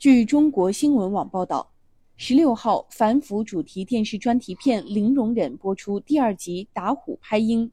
[0.00, 1.70] 据中国新闻网报道，
[2.16, 7.66] 十六号反腐主题电视专题片《零容忍》播出第二集《打虎拍鹰》。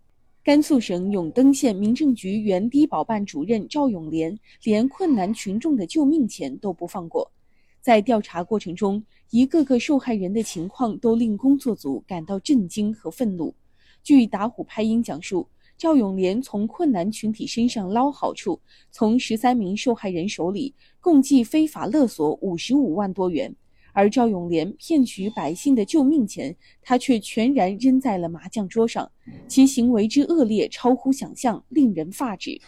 [0.43, 7.31] 甘肃省永登县民政局原低保办主任赵永莲连困难群众的救命钱都不放过，
[7.79, 13.55] 在调查过程中，一个个受害人的情况都令工作组感到震惊和愤怒。
[14.03, 15.47] 据打虎拍鹰讲述，
[15.77, 23.55] 赵永莲从困难群体身上捞好处，从十三名受害人手里共计非法勒索五十五万多元。
[23.93, 29.11] 而赵永莲骗取百姓的救命钱，他却全然扔在了麻将桌上，
[29.47, 32.59] 其行为之恶劣超乎想象，令人发指。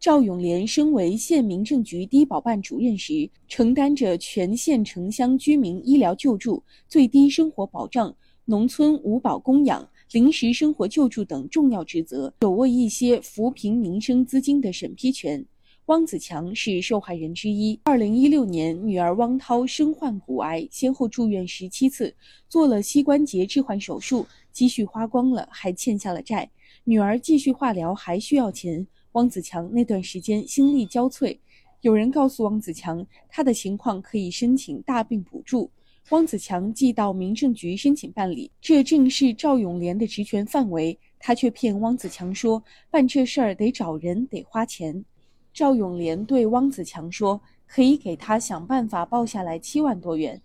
[0.00, 8.12] 赵永莲身为县民政局低保办主任时，承担着全县城乡居民医疗救助、最低生活保障、
[8.44, 15.46] 农村五保供养、临时生活救助等重要职责，手握一些扶贫民生资金的审批权。
[15.86, 17.78] 汪子强是受害人之一。
[17.84, 22.12] 二零一六年，女儿汪涛身患骨癌，先后住院十七次，
[22.48, 26.50] 做了膝关节置换手术，积蓄花光了，还欠下了债。
[26.82, 31.38] 女儿继续化疗还需要钱，汪子强那段时间心力交瘁。
[31.82, 35.70] 有人告诉汪子强，他的情况可以申请大病补助。
[36.08, 45.04] 汪子强寄到民政局申请办理，这正是赵永莲的职权范围，他却骗汪子强说办这事儿得找人，得花钱。
[45.52, 50.40] 赵永莲对汪子强说：“可以给他想办法报下来七万多元，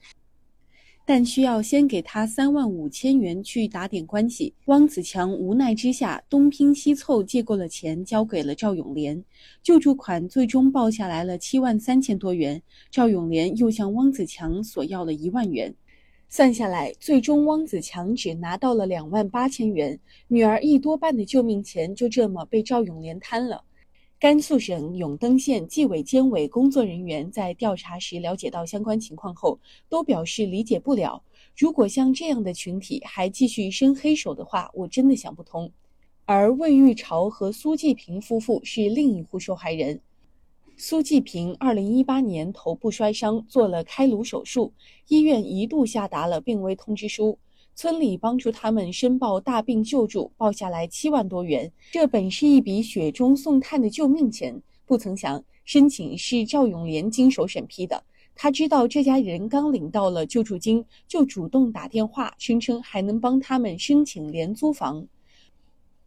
[1.05, 9.23] 但需要先给他三万五千元去打点关系。”汪子强无奈之下，东拼西凑借过了钱，交给了赵永莲。
[9.61, 15.73] 救助款最终报下来了七万三千多元，赵永莲又向汪子强索要了一万元，
[16.27, 23.63] 算下来，最终汪子强只拿到了两万八千元，女儿一多半的救命钱就这么被赵永莲贪了。
[24.17, 31.22] 甘肃省永登县纪委监委工作人员在调查时了解到相关情况后，都表示理解不了。
[31.53, 35.69] 如果像这样的群体还继续伸黑手的话，我真的想不通。
[36.23, 40.00] 而魏玉朝和苏继平夫妇是另一户受害人。
[40.78, 44.73] 苏继平2018年头部摔伤，做了开颅手术，
[45.09, 47.38] 医院一度下达了病危通知书。
[47.78, 51.69] 村里帮助他们申报大病救助，报下来七万多元。
[51.91, 58.02] 这本是一笔雪中送炭的救命钱，不曾想申请是赵永莲经手审批的。
[58.34, 65.06] 他知道这家人刚领到了救助金，就主动打电话，声称还能帮他们申请廉租房。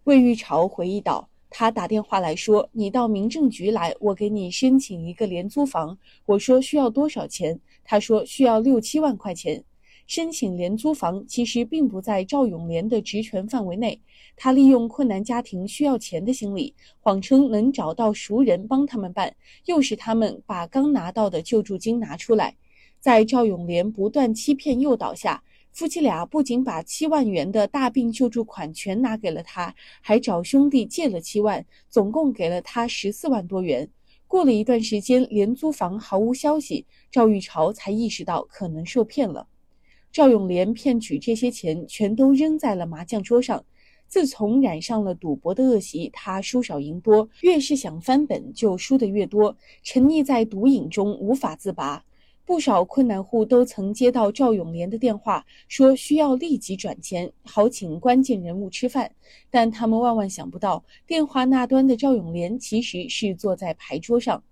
[0.05, 5.99] 魏玉朝回忆道：“他打电话来说，你到民政局来，我给你申请一个廉租房。
[6.25, 7.61] 我说需要多少钱？
[7.85, 9.63] 他说需要六七万块钱。”
[10.09, 14.01] 申请廉租房其实并不在赵永莲的职权范围内，
[14.37, 19.37] 他利用困难家庭需要钱的心理，谎称能找到熟人帮他们办，
[19.67, 22.57] 诱使他们把刚拿到的救助金拿出来。
[22.99, 25.43] 在赵永莲不断欺骗诱导下，
[25.73, 33.87] 夫妻俩不仅把七万元的大病救助款全拿给了他，还找兄弟借了七万，总共给了他十四万多元。
[34.27, 39.47] 过了一段时间，廉租房毫无消息，赵玉朝才意识到可能受骗了。
[40.19, 43.65] 赵永莲骗取这些钱，全都扔在了麻将桌上。
[44.09, 52.05] 自从染上了赌博的恶习，他输少赢多，越是想翻本，就输得越多，沉溺在毒瘾中无法自拔。
[52.45, 59.09] 不少困难户都曾接到赵永莲的电话，说需要立即转钱，好请关键人物吃饭。
[59.51, 64.43] 但他们万万想不到，电话那端的赵永莲其实是坐在牌桌上。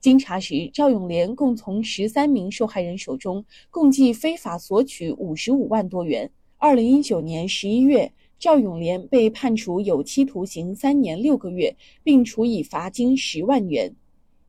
[0.00, 6.30] 经查实，赵永莲共从十三名受害人手中共计非法索取五十五万多元。
[6.56, 13.94] 二零一九年十一月，赵永莲被判处有期徒刑三年六个月，并处以罚金十万元。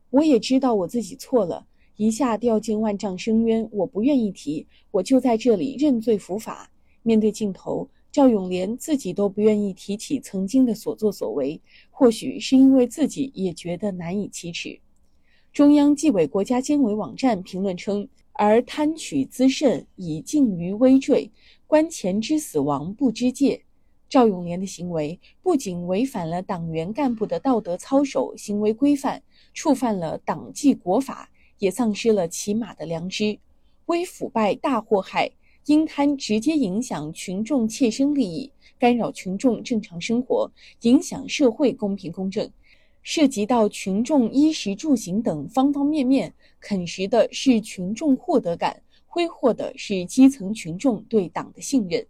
[0.10, 1.68] 我也知道我自己错了，
[1.98, 6.72] 一下掉进万丈深渊，我不愿意提，我就在这里认罪伏法。
[7.04, 11.60] 面对镜头，赵永莲自己都不愿意提起曾经的所作所为，
[11.90, 14.80] 或许是因为自己也觉得难以启齿。
[15.54, 21.30] 中央纪委国家监委网站评论称：“而贪取滋甚，以近于微坠，
[21.68, 23.62] 观前之死亡不知戒。”
[24.08, 29.22] 赵永莲的行为不仅违反了党员干部的道德操守行为规范，
[29.54, 31.30] 触犯了党纪国法，
[31.60, 33.38] 也丧失了起码的良知。
[33.88, 35.30] 微腐败大祸害，
[35.66, 38.50] 因贪直接影响群众切身利益，
[38.80, 40.50] 干扰群众正常生活，
[40.84, 42.50] 影响社会公平公正。
[43.04, 52.06] 涉及到群众衣食住行等方方面面，啃食的是群众获得感，挥霍的是基层群众对党的信任。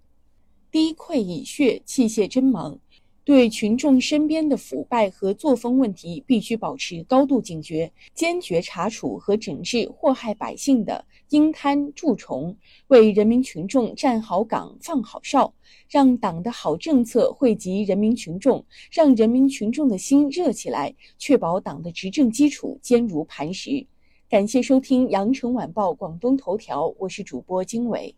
[0.69, 2.79] 滴溃蚁穴，器械真忙。
[3.23, 12.57] 对群众身边的腐败和作风问题，必须保持高度警觉，坚决查处和整治祸害百姓的阴贪蛀虫，
[12.87, 15.53] 为人民群众站好岗、放好哨，
[15.87, 23.85] 让党的好政策惠及人民群众，让人民群众的心热起来，确保党的执政基础坚如磐石。
[24.27, 28.15] 感谢收听《羊城晚报广东头条》，我是主播经纬。